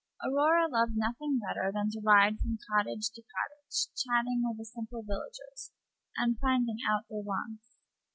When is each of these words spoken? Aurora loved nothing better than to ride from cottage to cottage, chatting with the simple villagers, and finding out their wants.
Aurora 0.25 0.67
loved 0.67 0.95
nothing 0.97 1.37
better 1.37 1.71
than 1.71 1.91
to 1.91 2.01
ride 2.01 2.39
from 2.39 2.57
cottage 2.71 3.11
to 3.11 3.21
cottage, 3.21 3.87
chatting 3.95 4.41
with 4.43 4.57
the 4.57 4.65
simple 4.65 5.03
villagers, 5.03 5.73
and 6.17 6.39
finding 6.39 6.77
out 6.91 7.03
their 7.07 7.21
wants. 7.21 7.77